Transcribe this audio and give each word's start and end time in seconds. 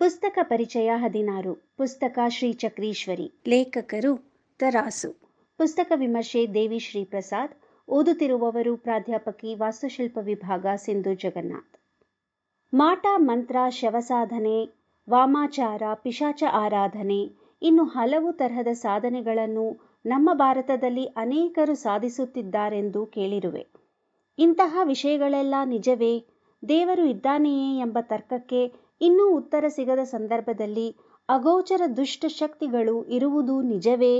ಪುಸ್ತಕ 0.00 0.38
ಪರಿಚಯ 0.42 0.90
ಹದಿನಾರು. 0.96 1.54
ಪುಸ್ತಕ 1.76 2.18
ಶ್ರೀ 2.28 2.52
ಚಕ್ರೀಶ್ವರಿ. 2.52 3.32
ಲೇಖಕರು 3.48 4.32
ತರಾಸು. 4.58 5.10
ಪುಸ್ತಕ 5.58 5.92
ವಿಮರ್ಶೆ 5.94 6.46
ದೇವಿ 6.54 6.78
ಶ್ರೀ 6.78 7.04
ಪ್ರಸಾದ್ 7.04 7.52
ಓದುತ್ತಿರುವವರು 7.88 8.76
ಪ್ರಾಧ್ಯಾಪಕಿ 8.76 9.54
ವಾಸ್ತುಶಿಲ್ಪ 9.54 10.18
ವಿಭಾಗ 10.22 10.66
ಸಿಂಧು 10.76 11.14
ಜಗನ್ನಾಥ್. 11.14 11.80
ಮಾಟ 12.74 13.06
ಮಂತ್ರ 13.16 13.56
ಶವಸಾಧನೆ 13.68 14.68
ವಾಮಾಚಾರ 15.10 15.82
ಪಿಶಾಚ 15.94 16.44
ಆರಾಧನೆ 16.52 17.32
ಇನ್ನು 17.62 17.84
ಹಲವು 17.84 18.32
ತರಹದ 18.32 18.68
ಸಾಧನೆಗಳನ್ನು 18.72 19.96
ನಮ್ಮ 20.06 20.30
ಭಾರತದಲ್ಲಿ 20.34 21.04
ಅನೇಕರು 21.04 21.74
ಸಾಧಿಸುತ್ತಿದ್ದಾರೆಂದು 21.74 23.06
ಕೇಳಿರುವೆ. 23.06 23.66
ಇಂತಹ 24.38 24.78
ವಿಷಯಗಳೆಲ್ಲ 24.84 25.54
ನಿಜವೇ? 25.64 26.24
ದೇವರು 26.68 27.04
ಇದ್ದಾನೆಯೇ 27.04 27.78
ಎಂಬ 27.78 27.98
ತರ್ಕಕ್ಕೆ 28.00 28.89
ಇನ್ನೂ 29.00 29.36
ಉತ್ತರ 29.36 29.64
ಸಿಗದ 29.68 29.98
ಸಂದರ್ಭದಲ್ಲಿ 30.04 30.88
ಅಗೋಚರ 31.28 31.82
ದುಷ್ಟ 31.96 32.24
ಶಕ್ತಿಗಳು 32.28 33.04
ಇರುವುದು 33.08 33.62
ನಿಜವೇ 33.62 34.14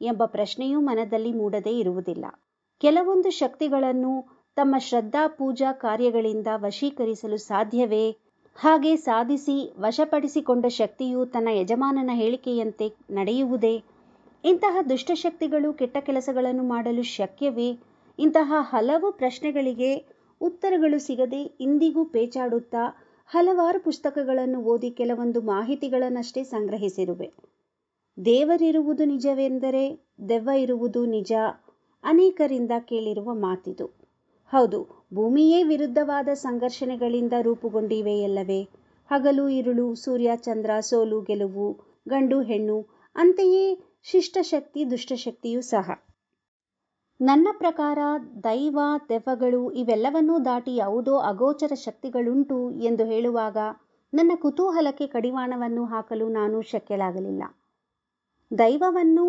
ಎಂಬ 0.00 0.24
ಪ್ರಶ್ನೆಯೂ 0.26 0.80
ಮನದಲ್ಲಿ 0.80 1.32
ಮೂಡದೇ 1.32 1.70
ಇರುವುದಿಲ್ಲ. 1.78 2.24
ಕೆಲವೊಂದು 2.80 3.30
ಶಕ್ತಿಗಳನ್ನು 3.30 4.12
ತಮ್ಮ 4.56 4.74
ಶ್ರದ್ಧಾ 4.78 5.28
ಪೂಜಾ 5.28 5.72
ಕಾರ್ಯಗಳಿಂದ 5.72 6.46
ವಶೀಕರಿಸಲು 6.56 7.36
ಸಾಧ್ಯವೇ? 7.36 8.04
ಹಾಗೆ 8.58 8.96
ಸಾಧಿಸಿ 8.96 9.74
ವಶಪಡಿಸಿಕೊಂಡ 9.78 10.66
ಶಕ್ತಿಯು 10.66 11.26
ತನ್ನ 11.26 11.48
ಯಜಮಾನನ 11.48 12.10
ಹೇಳಿಕೆಯಂತೆ 12.14 12.86
ನಡೆಯುವುದೇ? 13.10 13.74
ಇಂತಹ 14.44 14.76
ದುಷ್ಟಶಕ್ತಿಗಳು 14.88 15.72
ಕೆಟ್ಟ 15.72 15.98
ಕೆಲಸಗಳನ್ನು 15.98 16.62
ಮಾಡಲು 16.64 17.02
ಶಕ್ಯವೇ? 17.02 17.68
ಇಂತಹ 18.18 18.52
ಹಲವು 18.70 19.12
ಪ್ರಶ್ನೆಗಳಿಗೆ 19.12 19.90
ಉತ್ತರಗಳು 20.40 20.98
ಸಿಗದೆ 20.98 21.40
ಇಂದಿಗೂ 21.60 22.04
ಪೇಚಾಡುತ್ತಾ 22.04 22.82
ಹಲವಾರು 23.30 23.80
ಪುಸ್ತಕಗಳನ್ನು 23.80 24.58
ಓದಿ 24.62 24.90
ಕೆಲವೊಂದು 24.90 25.42
ಮಾಹಿತಿಗಳನ್ನಷ್ಟೇ 25.42 26.44
ಸಂಗ್ರಹಿಸಿರುವೆ. 26.44 27.32
ದೇವರಿರುವುದು 28.18 29.04
ನಿಜವೆಂದರೆ 29.04 29.84
ದೆವ್ವ 30.28 30.50
ಇರುವುದು 30.56 31.06
ನಿಜ, 31.06 31.32
ಅನೇಕರಿಂದ 32.04 32.70
ಕೇಳಿರುವ 32.80 33.34
ಮಾತಿದು. 33.34 33.86
ಹೌದು, 34.52 35.06
ಭೂಮಿಯೇ 35.14 35.62
ವಿರುದ್ಧವಾದ 35.62 36.28
ಸಂಘರ್ಷಣೆಗಳಿಂದ 36.34 37.32
ರೂಪುಗೊಂಡಿವೆಯಲ್ಲವೇ 37.42 38.60
ಹಗಲು 39.10 39.48
ಇರುಳು 39.48 39.94
ಸೂರ್ಯ, 39.94 40.30
ಚಂದ್ರ, 40.36 40.70
ಸೋಲು, 40.80 41.20
ಗೆಲುವು, 41.20 41.68
ಗಂಡು, 42.08 42.42
ಹೆಣ್ಣು, 42.42 42.78
ಅಂತೆಯೇ 43.16 43.64
ಶಿಷ್ಟಶಕ್ತಿ, 44.02 44.90
ದುಷ್ಟಶಕ್ತಿಯೂ 44.90 45.60
ಸಹ. 45.60 46.13
ನನ್ನ 47.20 47.48
ಪ್ರಕಾರ 47.52 47.98
ದೈವ, 48.44 48.78
ದೆವ್ವಗಳು 49.08 49.70
ಇವೆಲ್ಲವನ್ನೂ 49.70 50.38
ದಾಟಿ 50.38 50.76
ಯಾವುದೋ 50.76 51.18
ಅಗೋಚರ 51.18 51.72
ಶಕ್ತಿಗಳುಂಟು 51.74 52.70
ಎಂದು 52.70 53.04
ಹೇಳುವಾಗ 53.04 53.58
ನನ್ನ 54.12 54.32
ಕುತೂಹಲಕ್ಕೆ 54.34 55.06
ಕಡಿವಾಣವನ್ನು 55.06 55.84
ಹಾಕಲು 55.84 56.28
ನಾನು 56.28 56.62
ಶಕ್ಯಲಾಗಲಿಲ್ಲ 56.62 57.42
ದೈವವನ್ನೂ 58.50 59.26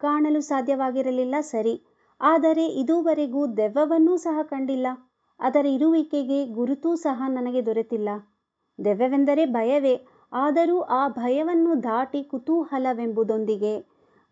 ಕಾಣಲು 0.00 0.40
ಸಾಧ್ಯವಾಗಿರಲಿಲ್ಲ, 0.40 1.34
ಸರಿ. 1.40 1.74
ಆದರೆ 2.20 2.66
ಇದುವರೆಗೂ 2.66 3.42
ದೆವ್ವವನ್ನೂ 3.56 4.16
ಸಹ 4.16 4.38
ಕಂಡಿಲ್ಲ. 4.42 4.86
ಅದರ 5.40 5.66
ಇರುವಿಕೆಗೆ 5.66 6.46
ಗುರುತೂ 6.46 6.96
ಸಹ 6.96 7.22
ನನಗೆ 7.28 7.66
ದೊರೆತಿಲ್ಲ. 7.66 8.08
ದೆವ್ವವೆಂದರೆ 8.78 9.44
ಭಯವೇ. 9.46 9.94
ಆದರೂ 10.32 10.80
ಆ 10.80 11.08
ಭಯವನ್ನು 11.08 11.82
ದಾಟಿ 11.82 12.22
ಕುತೂಹಲವೆಂಬುದೊಂದಿಗೆ 12.24 13.74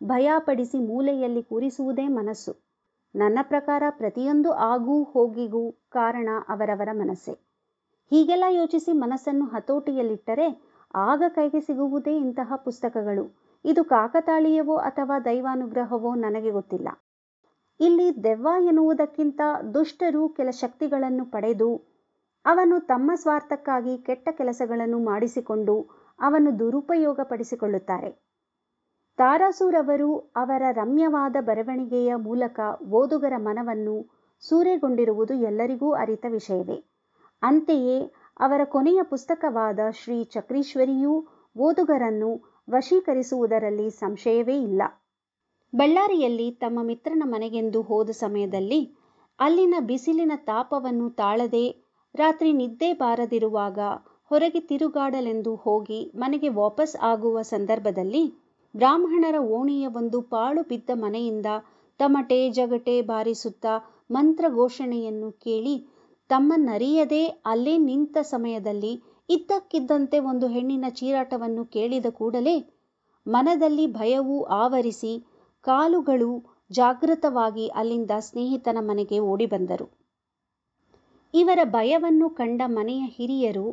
ಭಯಪಡಿಸಿ 0.00 0.78
ಮೂಲೆಯಲ್ಲಿ 0.86 1.42
ಕೂರಿಸುವುದೇ 1.42 2.08
ಮನಸ್ಸು. 2.08 2.52
ನನ್ನ 3.14 3.38
ಪ್ರಕಾರ 3.42 3.82
ಪ್ರತಿಯೊಂದು 3.90 4.52
ಆಗು 4.52 5.02
ಹೋಗಿಗೂ 5.02 5.70
ಕಾರಣ 5.70 6.28
ಅವರವರ 6.48 6.88
ಮನಸ್ಸೇ. 6.92 7.32
ಹೀಗೆಲ್ಲ 8.10 8.44
ಯೋಚಿಸಿ 8.50 8.92
ಮನಸ್ಸನ್ನು 8.92 9.44
ಹತೋಟಿಯಲ್ಲಿಟ್ಟರೆ 9.44 10.46
ಆಗ 10.94 11.22
ಕೈಗೆ 11.28 11.60
ಸಿಗುವುದೇ 11.60 12.16
ಇಂತಹ 12.16 12.52
ಪುಸ್ತಕಗಳು. 12.56 13.24
ಇದು 13.64 13.84
ಕಾಕತಾಳೀಯವೋ 13.84 14.76
ಅಥವಾ 14.76 15.18
ದೈವಾನುಗ್ರಹವೋ 15.18 16.14
ನನಗೆ 16.14 16.50
ಗೊತ್ತಿಲ್ಲ. 16.50 16.88
ಇಲ್ಲಿ 17.80 18.24
ದೆವ್ವ 18.24 18.48
ಎನ್ನುವುದಕ್ಕಿಂತ 18.66 19.40
ದುಷ್ಟರು 19.74 20.28
ಕೆಲ 20.28 20.50
ಶಕ್ತಿಗಳನ್ನು 20.50 21.24
ಪಡೆದು, 21.24 21.70
ಅವನು 22.44 22.80
ತಮ್ಮ 22.80 23.10
ಸ್ವಾರ್ಥಕ್ಕಾಗಿ 23.14 23.98
ಕೆಟ್ಟ 23.98 24.28
ಕೆಲಸಗಳನ್ನು 24.30 24.98
ಮಾಡಿಸಿಕೊಂಡು 25.04 25.76
ಅವನು 26.20 26.58
ದುರುಪಯೋಗಪಡಿಸಿಕೊಳ್ಳುತ್ತಾರೆ. 26.58 28.10
ತಾರಾಸೂರವರು 29.20 30.10
ಅವರ 30.36 30.62
ರಮ್ಯವಾದ 30.70 31.36
ಬರವಣಿಗೆಯ 31.40 32.14
ಮೂಲಕ 32.16 32.58
ಓದುಗರ 32.90 33.32
ಮನವನ್ನು 33.38 33.96
ಸೂರೆಗೊಂಡಿರುವುದು 34.42 35.34
ಎಲ್ಲರಿಗೂ 35.34 35.92
ಅರಿತ 35.92 36.24
ವಿಷಯವೇ. 36.28 36.78
ಅಂತೆಯೇ 37.42 37.98
ಅವರ 38.40 38.60
ಕೊನೆಯ 38.64 39.02
ಪುಸ್ತಕವಾದ 39.02 39.78
ಶ್ರೀ 39.94 40.24
ಚಕ್ರೀಶ್ವರಿಯೂ 40.24 41.12
ಓದುಗರನ್ನು 41.56 42.30
ವಶೀಕರಿಸುವುದರಲ್ಲಿ 42.68 43.90
ಸಂಶಯವೇ 43.90 44.56
ಇಲ್ಲ. 44.62 44.82
ಬಳ್ಳಾರಿಯಲ್ಲಿ 45.72 46.50
ತಮ್ಮ 46.60 46.82
ಮಿತ್ರನ 46.82 47.22
ಮನೆಗೆಂದು 47.26 47.82
ಹೋದ 47.82 48.10
ಸಮಯದಲ್ಲಿ 48.10 48.80
ಅಲ್ಲಿನ 49.38 49.74
ಬಿಸಿಲಿನ 49.80 50.32
ತಾಪವನ್ನು 50.44 51.10
ತಾಳದೆ 51.10 51.66
ರಾತ್ರಿ 52.14 52.52
ನಿದ್ದೆ 52.52 52.92
ಬಾರದಿರುವಾಗ 52.92 53.78
ಹೊರಗೆ 54.30 54.60
ತಿರುಗಾಡಲೆಂದು 54.60 55.54
ಹೋಗಿ 55.56 56.12
ಮನೆಗೆ 56.14 56.48
ವಾಪಸ್ 56.48 56.96
ಆಗುವ 57.02 57.42
ಸಂದರ್ಭದಲ್ಲಿ 57.42 58.24
ಬ್ರಾಹ್ಮಣರ 58.74 59.38
ಓಣಿಯ 59.38 59.86
ಒಂದು 59.86 60.20
ಪಾಳು 60.22 60.62
ಬಿದ್ದ 60.62 60.90
ಮನೆಯಿಂದ 60.94 61.46
ತಮಟೆ 61.98 62.50
ಜಗಟೆ 62.50 63.02
ಬಾರಿಸುತ್ತಾ 63.02 63.72
ಮಂತ್ರಘೋಷಣೆಯನ್ನು 64.10 65.32
ಕೇಳಿ 65.32 65.74
ತಮ್ಮನ್ನರಿಯದೇ 66.30 67.26
ಅಲ್ಲೇ 67.46 67.78
ನಿಂತ 67.78 68.16
ಸಮಯದಲ್ಲಿ 68.22 68.92
ಇದ್ದಕ್ಕಿದ್ದಂತೆ 69.28 70.18
ಒಂದು 70.18 70.46
ಹೆಣ್ಣಿನ 70.46 70.84
ಚೀರಾಟವನ್ನು 70.90 71.64
ಕೇಳಿದ 71.64 72.06
ಕೂಡಲೇ 72.10 72.56
ಮನದಲ್ಲಿ 73.26 73.86
ಭಯವು 73.86 74.42
ಆವರಿಸಿ 74.44 75.12
ಕಾಲುಗಳು 75.64 76.30
ಜಾಗೃತವಾಗಿ 76.70 77.68
ಅಲ್ಲಿಂದ 77.68 78.10
ಸ್ನೇಹಿತನ 78.18 78.78
ಮನೆಗೆ 78.80 79.18
ಓಡಿಬಂದರು. 79.18 79.86
ಇವರ 81.34 81.58
ಭಯವನ್ನು 81.64 82.30
ಕಂಡ 82.30 82.62
ಮನೆಯ 82.66 83.02
ಹಿರಿಯರು 83.06 83.66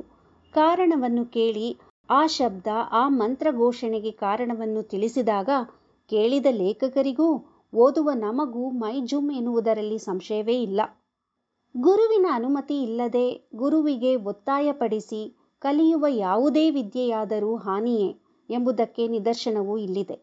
ಕಾರಣವನ್ನು 0.53 1.25
ಕೇಳಿ 1.25 1.67
ಆ 2.09 2.27
ಶಬ್ದ, 2.27 2.67
ಆ 2.91 3.09
ಮಂತ್ರ 3.09 3.47
ಘೋಷಣೆಗೆ 3.51 4.11
ಕಾರಣವನ್ನು 4.11 4.83
ತಿಳಿಸಿದಾಗ 4.83 5.49
ಕೇಳಿದ 6.09 6.45
ಲೇಖಕರಿಗೂ 6.51 7.29
ಓದುವ 7.73 8.09
ನಮಗೂ 8.15 8.69
ಮೈ 8.69 9.01
ಜುಮ್ 9.01 9.31
ಎನ್ನುವುದರಲ್ಲಿ 9.31 9.97
ಸಂಶಯವೇ 9.99 10.61
ಇಲ್ಲ. 10.61 10.81
ಗುರುವಿನ 11.75 12.25
ಅನುಮತಿ 12.31 12.83
ಇಲ್ಲದೆ 12.83 13.25
ಗುರುವಿಗೆ 13.55 14.15
ಒತ್ತಾಯಪಡಿಸಿ 14.15 15.21
ಕಲಿಯುವ 15.61 16.05
ಯಾವುದೇ 16.09 16.69
ವಿದ್ಯೆಯಾದರೂ 16.69 17.55
ಹಾನಿಯೇ 17.55 18.09
ಎಂಬುದಕ್ಕೆ 18.49 19.07
ನಿದರ್ಶನವೂ 19.07 19.77
ಇಲ್ಲಿದೆ. 19.77 20.17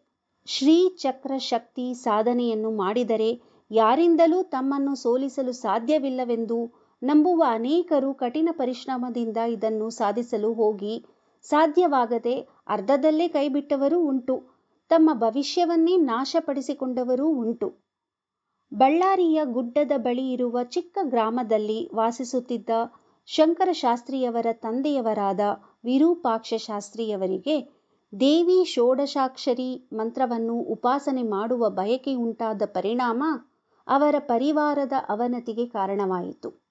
ಶ್ರೀ 0.49 0.97
ಚಕ್ರ 0.99 1.39
ಶಕ್ತಿ 1.39 1.95
ಸಾಧನೆಯನ್ನು 1.95 2.71
ಮಾಡಿದರೆ 2.71 3.31
ಯಾರಿಂದಲೂ 3.71 4.43
ತಮ್ಮನ್ನು 4.43 4.95
ಸೋಲಿಸಲು 4.95 5.53
ಸಾಧ್ಯವಿಲ್ಲವೆಂದು 5.53 6.59
ನಂಬುವ 7.03 7.45
ಅನೇಕರು 7.49 8.15
ಕಠಿಣ 8.15 8.49
ಪರಿಶ್ರಮದಿಂದ 8.53 9.37
ಇದನ್ನು 9.37 9.91
ಸಾಧಿಸಲು 9.91 10.53
ಹೋಗಿ 10.53 10.95
ಸಾಧ್ಯವಾಗದೆ 11.47 12.35
ಅರ್ಧದಲ್ಲೇ 12.69 13.29
ಕೈಬಿಟ್ಟವರೂ 13.29 13.99
ಉಂಟು. 14.01 14.35
ತಮ್ಮ 14.91 15.11
ಭವಿಷ್ಯವನ್ನೇ 15.15 15.97
ನಾಶಪಡಿಸಿಕೊಂಡವರೂ 15.97 17.27
ಉಂಟು. 17.29 17.69
ಬಳ್ಳಾರಿಯ 18.73 19.41
ಗುಡ್ಡದ 19.45 19.93
ಬಳಿ 19.97 20.33
ಇರುವ 20.33 20.63
ಚಿಕ್ಕ 20.63 20.99
ಗ್ರಾಮದಲ್ಲಿ 21.05 21.91
ವಾಸಿಸುತ್ತಿದ್ದ 21.95 22.71
ಶಂಕರಶಾಸ್ತ್ರಿಯವರ 23.29 24.47
ತಂದೆಯವರಾದ 24.53 25.41
ವಿರೂಪಾಕ್ಷ 25.85 26.55
ಶಾಸ್ತ್ರಿಯವರಿಗೆ 26.55 27.57
ದೇವಿ 28.13 28.65
ಷೋಡಶಾಕ್ಷರಿ 28.65 29.71
ಮಂತ್ರವನ್ನು 29.93 30.55
ಉಪಾಸನೆ 30.55 31.23
ಮಾಡುವ 31.23 31.69
ಬಯಕೆಯುಂಟಾದ 31.71 32.63
ಪರಿಣಾಮ 32.75 33.23
ಅವರ 33.87 34.15
ಪರಿವಾರದ 34.19 34.93
ಅವನತಿಗೆ 35.09 35.67
ಕಾರಣವಾಯಿತು. 35.67 36.64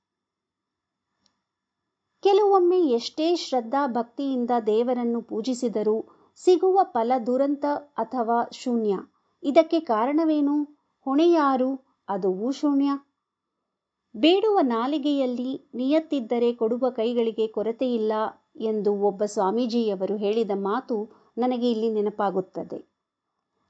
ಕೆಲವೊಮ್ಮೆ 2.23 2.79
ಎಷ್ಟೇ 2.79 3.35
ಶ್ರದ್ಧಾ 3.35 3.87
ಭಕ್ತಿಯಿಂದ 3.87 4.51
ದೇವರನ್ನು 4.65 5.21
ಪೂಜಿಸಿದರೂ 5.21 6.05
ಸಿಗುವ 6.35 6.79
ಫಲ 6.83 7.11
ದುರಂತ 7.25 7.65
ಅಥವಾ 7.97 8.49
ಶೂನ್ಯ. 8.51 8.97
ಇದಕ್ಕೆ 9.43 9.79
ಕಾರಣವೇನು? 9.79 10.63
ಹೊಣೆಯಾರು? 10.99 11.95
ಅದುವೂ 12.09 12.51
ಶೂನ್ಯ 12.51 12.89
ಬೇಡುವ 14.17 14.59
ನಾಲಿಗೆಯಲ್ಲಿ 14.61 15.71
ನಿಯತ್ತಿದ್ದರೆ 15.75 16.53
ಕೊಡುವ 16.53 16.89
ಕೈಗಳಿಗೆ 16.89 17.47
ಕೊರತೆಯಿಲ್ಲ 17.47 18.13
ಎಂದು 18.55 18.93
ಒಬ್ಬ 18.93 19.25
ಸ್ವಾಮೀಜಿಯವರು 19.25 20.17
ಹೇಳಿದ 20.17 20.51
ಮಾತು 20.55 21.09
ನನಗೆ 21.37 21.71
ಇಲ್ಲಿ 21.71 21.89
ನೆನಪಾಗುತ್ತದೆ. 21.89 22.93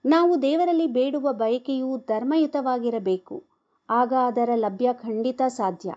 ನಾವು 0.05 0.41
ದೇವರಲ್ಲಿ 0.41 0.87
ಬೇಡುವ 0.87 1.33
ಬಯಕೆಯು 1.33 1.97
ಧರ್ಮಯುತವಾಗಿರಬೇಕು. 1.97 3.43
ಆಗ 3.89 4.13
ಅದರ 4.25 4.49
ಲಭ್ಯ 4.55 4.89
ಖಂಡಿತ 4.93 5.41
ಸಾಧ್ಯ. 5.47 5.93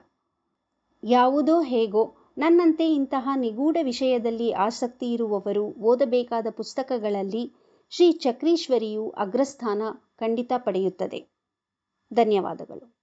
ಯಾವುದೋ 1.04 1.60
ಹೇಗೋ 1.60 2.14
ನನ್ನಂತೆ 2.38 2.94
ಇಂತಹ 2.94 3.28
ನಿಗೂಢ 3.36 3.76
ವಿಷಯದಲ್ಲಿ 3.82 4.52
ಆಸಕ್ತಿ 4.52 5.12
ಇರುವವರು 5.12 5.64
ಓದಬೇಕಾದ 5.64 6.46
ಪುಸ್ತಕಗಳಲ್ಲಿ 6.50 7.52
ಶ್ರೀ 7.90 8.12
ಚಕ್ರೀಶ್ವರಿಯು 8.12 9.10
ಅಗ್ರಸ್ಥಾನ 9.10 9.82
ಖಂಡಿತ 10.18 10.52
ಪಡೆಯುತ್ತದೆ. 10.56 11.36
ಧನ್ಯವಾದಗಳು. 12.14 12.95